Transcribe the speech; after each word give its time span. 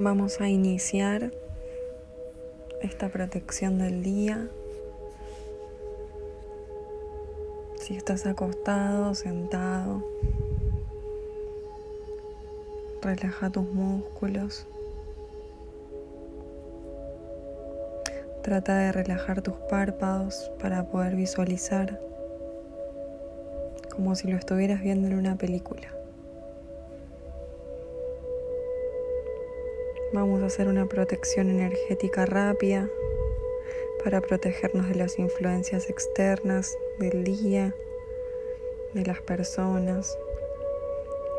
Vamos 0.00 0.40
a 0.40 0.48
iniciar 0.48 1.32
esta 2.82 3.08
protección 3.08 3.78
del 3.78 4.04
día. 4.04 4.48
Si 7.80 7.96
estás 7.96 8.24
acostado, 8.24 9.12
sentado, 9.16 10.04
relaja 13.02 13.50
tus 13.50 13.68
músculos. 13.72 14.68
Trata 18.44 18.78
de 18.78 18.92
relajar 18.92 19.42
tus 19.42 19.56
párpados 19.68 20.52
para 20.60 20.84
poder 20.84 21.16
visualizar 21.16 22.00
como 23.90 24.14
si 24.14 24.28
lo 24.28 24.36
estuvieras 24.36 24.80
viendo 24.80 25.08
en 25.08 25.14
una 25.14 25.34
película. 25.34 25.97
Vamos 30.10 30.40
a 30.42 30.46
hacer 30.46 30.68
una 30.68 30.86
protección 30.86 31.50
energética 31.50 32.24
rápida 32.24 32.88
para 34.02 34.22
protegernos 34.22 34.88
de 34.88 34.94
las 34.94 35.18
influencias 35.18 35.90
externas 35.90 36.78
del 36.98 37.24
día, 37.24 37.74
de 38.94 39.04
las 39.04 39.20
personas, 39.20 40.18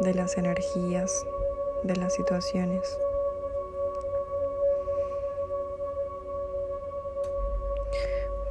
de 0.02 0.14
las 0.14 0.38
energías, 0.38 1.26
de 1.82 1.96
las 1.96 2.14
situaciones. 2.14 2.96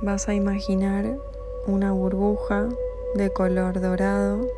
Vas 0.00 0.28
a 0.28 0.34
imaginar 0.34 1.16
una 1.69 1.92
burbuja 1.92 2.69
de 3.14 3.30
color 3.30 3.80
dorado 3.80 4.48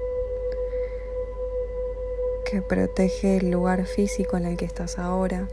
que 2.50 2.62
protege 2.62 3.36
el 3.36 3.52
lugar 3.52 3.86
físico 3.86 4.36
en 4.36 4.44
el 4.44 4.56
que 4.56 4.64
estás 4.64 4.98
ahora, 4.98 5.46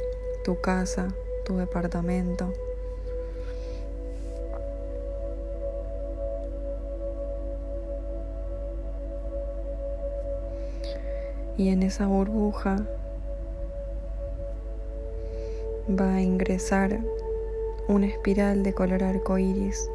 tu 0.44 0.60
casa, 0.60 1.10
tu 1.46 1.58
departamento. 1.58 2.52
Y 11.56 11.70
en 11.70 11.84
esa 11.84 12.08
burbuja 12.08 12.78
va 15.88 16.16
a 16.16 16.22
ingresar 16.22 17.00
una 17.88 18.08
espiral 18.08 18.64
de 18.64 18.74
color 18.74 19.04
arco 19.04 19.38
iris 19.38 19.88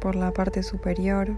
por 0.00 0.16
la 0.16 0.32
parte 0.32 0.62
superior 0.62 1.36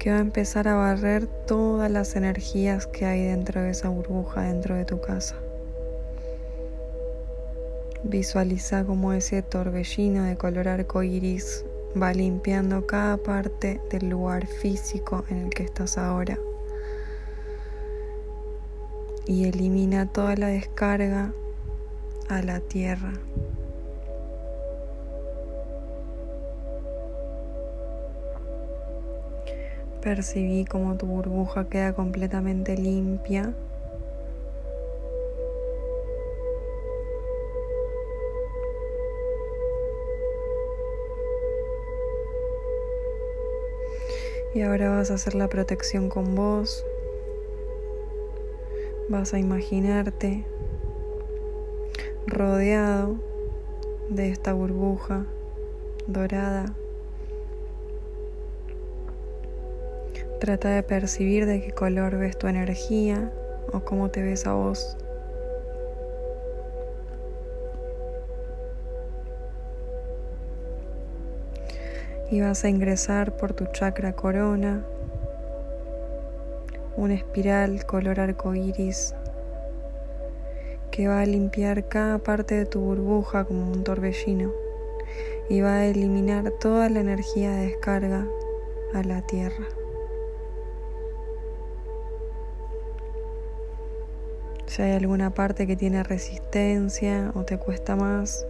que 0.00 0.10
va 0.10 0.16
a 0.16 0.20
empezar 0.20 0.66
a 0.66 0.76
barrer 0.76 1.26
todas 1.46 1.90
las 1.90 2.16
energías 2.16 2.86
que 2.86 3.04
hay 3.04 3.22
dentro 3.22 3.60
de 3.60 3.70
esa 3.70 3.90
burbuja, 3.90 4.40
dentro 4.40 4.74
de 4.74 4.86
tu 4.86 5.00
casa. 5.02 5.36
Visualiza 8.02 8.84
como 8.84 9.12
ese 9.12 9.42
torbellino 9.42 10.24
de 10.24 10.38
color 10.38 10.68
arco 10.68 11.02
iris 11.02 11.66
va 12.00 12.14
limpiando 12.14 12.86
cada 12.86 13.18
parte 13.18 13.78
del 13.90 14.08
lugar 14.08 14.46
físico 14.46 15.24
en 15.28 15.44
el 15.44 15.50
que 15.50 15.64
estás 15.64 15.98
ahora 15.98 16.38
y 19.26 19.44
elimina 19.44 20.06
toda 20.06 20.34
la 20.36 20.46
descarga 20.46 21.32
a 22.28 22.40
la 22.42 22.60
tierra. 22.60 23.12
Percibí 30.02 30.64
como 30.64 30.96
tu 30.96 31.06
burbuja 31.06 31.68
queda 31.68 31.92
completamente 31.92 32.74
limpia. 32.76 33.52
Y 44.54 44.62
ahora 44.62 44.90
vas 44.90 45.10
a 45.10 45.14
hacer 45.14 45.34
la 45.34 45.48
protección 45.48 46.08
con 46.08 46.34
vos. 46.34 46.84
Vas 49.10 49.34
a 49.34 49.38
imaginarte 49.38 50.44
rodeado 52.26 53.16
de 54.08 54.30
esta 54.30 54.54
burbuja 54.54 55.26
dorada 56.06 56.74
Trata 60.40 60.70
de 60.70 60.82
percibir 60.82 61.44
de 61.44 61.60
qué 61.60 61.72
color 61.72 62.16
ves 62.16 62.38
tu 62.38 62.46
energía 62.46 63.30
o 63.74 63.80
cómo 63.80 64.10
te 64.10 64.22
ves 64.22 64.46
a 64.46 64.54
vos. 64.54 64.96
Y 72.30 72.40
vas 72.40 72.64
a 72.64 72.70
ingresar 72.70 73.36
por 73.36 73.52
tu 73.52 73.66
chakra 73.66 74.14
corona, 74.14 74.82
una 76.96 77.12
espiral 77.12 77.84
color 77.84 78.18
arco 78.18 78.54
iris 78.54 79.14
que 80.90 81.06
va 81.06 81.20
a 81.20 81.26
limpiar 81.26 81.86
cada 81.86 82.16
parte 82.16 82.54
de 82.54 82.64
tu 82.64 82.80
burbuja 82.80 83.44
como 83.44 83.70
un 83.70 83.84
torbellino 83.84 84.52
y 85.50 85.60
va 85.60 85.74
a 85.74 85.86
eliminar 85.86 86.50
toda 86.60 86.88
la 86.88 87.00
energía 87.00 87.50
de 87.50 87.66
descarga 87.66 88.26
a 88.94 89.02
la 89.02 89.20
tierra. 89.26 89.79
Si 94.70 94.82
hay 94.82 94.92
alguna 94.92 95.34
parte 95.34 95.66
que 95.66 95.74
tiene 95.74 96.04
resistencia 96.04 97.32
o 97.34 97.44
te 97.44 97.58
cuesta 97.58 97.96
más, 97.96 98.46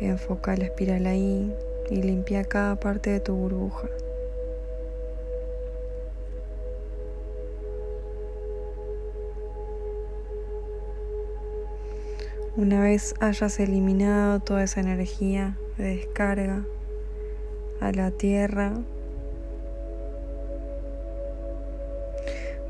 enfoca 0.00 0.56
la 0.56 0.64
espiral 0.64 1.04
ahí 1.04 1.54
y 1.90 1.96
limpia 1.96 2.44
cada 2.44 2.80
parte 2.80 3.10
de 3.10 3.20
tu 3.20 3.34
burbuja. 3.34 3.90
Una 12.56 12.80
vez 12.80 13.14
hayas 13.20 13.60
eliminado 13.60 14.40
toda 14.40 14.64
esa 14.64 14.80
energía 14.80 15.58
de 15.76 15.96
descarga 15.96 16.64
a 17.82 17.92
la 17.92 18.12
tierra, 18.12 18.72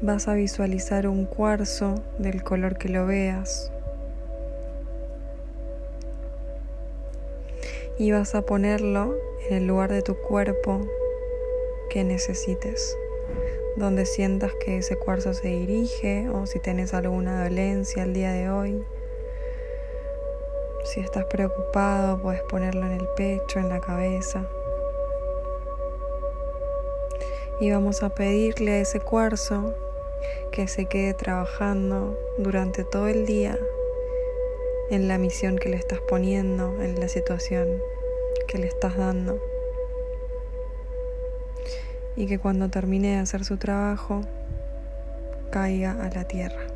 vas 0.01 0.29
a 0.29 0.35
visualizar 0.35 1.09
un 1.09 1.25
cuarzo 1.25 1.97
del 2.19 2.45
color 2.45 2.79
que 2.79 2.89
lo 2.89 3.07
veas. 3.07 3.73
Y 7.99 8.13
vas 8.13 8.35
a 8.37 8.43
ponerlo 8.43 9.17
en 9.49 9.57
el 9.57 9.67
lugar 9.67 9.91
de 9.91 10.03
tu 10.03 10.17
cuerpo 10.17 10.87
que 11.91 12.05
necesites, 12.05 12.97
donde 13.77 14.07
sientas 14.07 14.53
que 14.65 14.79
ese 14.79 14.97
cuarzo 14.97 15.35
se 15.35 15.49
dirige 15.49 16.29
o 16.29 16.47
si 16.47 16.61
tienes 16.61 16.95
alguna 16.95 17.43
dolencia 17.43 18.05
el 18.05 18.15
día 18.15 18.31
de 18.33 18.51
hoy. 18.51 18.85
Si 20.85 21.01
estás 21.01 21.25
preocupado, 21.25 22.23
puedes 22.23 22.43
ponerlo 22.43 22.87
en 22.87 22.93
el 22.93 23.07
pecho, 23.17 23.59
en 23.59 23.69
la 23.69 23.81
cabeza. 23.81 24.47
Y 27.61 27.73
vamos 27.73 28.05
a 28.05 28.11
pedirle 28.11 28.75
a 28.75 28.81
ese 28.81 29.01
cuarzo 29.01 29.75
que 30.59 30.67
se 30.67 30.87
quede 30.87 31.15
trabajando 31.15 32.19
durante 32.37 32.83
todo 32.83 33.07
el 33.07 33.27
día 33.27 33.57
en 34.91 35.07
la 35.07 35.17
misión 35.17 35.57
que 35.57 35.69
le 35.69 35.77
estás 35.77 36.01
poniendo, 36.01 36.83
en 36.83 36.99
la 36.99 37.07
situación 37.07 37.81
que 38.49 38.59
le 38.59 38.67
estás 38.67 38.97
dando. 38.97 39.41
Y 42.17 42.27
que 42.27 42.41
cuando 42.41 42.69
termine 42.71 43.13
de 43.13 43.19
hacer 43.19 43.45
su 43.45 43.57
trabajo, 43.57 44.23
caiga 45.53 45.93
a 45.93 46.11
la 46.11 46.25
tierra. 46.25 46.67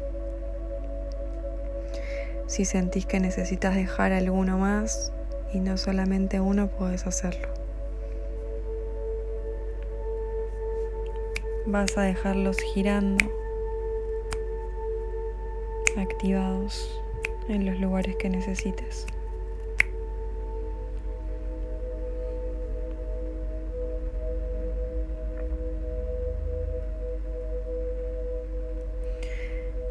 Si 2.46 2.64
sentís 2.64 3.04
que 3.04 3.18
necesitas 3.18 3.74
dejar 3.74 4.12
alguno 4.12 4.58
más 4.58 5.12
y 5.52 5.58
no 5.58 5.76
solamente 5.76 6.38
uno, 6.38 6.68
puedes 6.68 7.08
hacerlo. 7.08 7.48
Vas 11.66 11.98
a 11.98 12.02
dejarlos 12.02 12.58
girando 12.74 13.41
activados 16.02 17.00
en 17.48 17.66
los 17.66 17.80
lugares 17.80 18.16
que 18.16 18.28
necesites. 18.28 19.06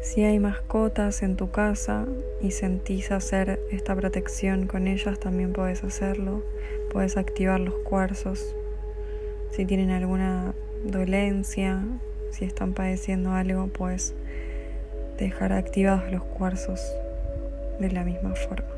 Si 0.00 0.24
hay 0.24 0.38
mascotas 0.38 1.22
en 1.22 1.36
tu 1.36 1.50
casa 1.50 2.06
y 2.42 2.50
sentís 2.50 3.10
hacer 3.10 3.60
esta 3.70 3.96
protección 3.96 4.66
con 4.66 4.86
ellas, 4.86 5.18
también 5.18 5.54
puedes 5.54 5.84
hacerlo. 5.84 6.42
Puedes 6.90 7.16
activar 7.16 7.60
los 7.60 7.76
cuarzos. 7.76 8.54
Si 9.52 9.64
tienen 9.64 9.90
alguna 9.90 10.54
dolencia 10.84 11.82
si 12.32 12.44
están 12.44 12.72
padeciendo 12.72 13.32
algo, 13.32 13.68
pues 13.68 14.14
dejar 15.22 15.52
activados 15.52 16.10
los 16.10 16.24
cuarzos 16.24 16.80
de 17.78 17.90
la 17.90 18.04
misma 18.04 18.34
forma. 18.34 18.68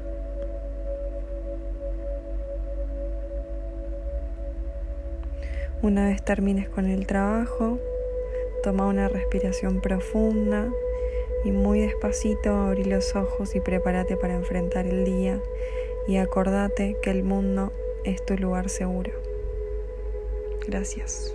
Una 5.82 6.06
vez 6.06 6.23
termines 6.23 6.69
con 6.69 6.87
el 6.87 7.06
trabajo, 7.06 7.79
toma 8.62 8.87
una 8.87 9.08
respiración 9.08 9.81
profunda 9.81 10.70
y 11.44 11.50
muy 11.50 11.81
despacito 11.81 12.55
abrí 12.55 12.85
los 12.85 13.14
ojos 13.17 13.55
y 13.55 13.61
prepárate 13.61 14.17
para 14.17 14.35
enfrentar 14.35 14.87
el 14.87 15.05
día 15.05 15.40
y 16.08 16.17
acordate 16.17 16.97
que 17.02 17.11
el 17.11 17.23
mundo 17.23 17.73
es 18.05 18.25
tu 18.25 18.37
lugar 18.38 18.70
seguro. 18.70 19.12
Gracias. 20.67 21.35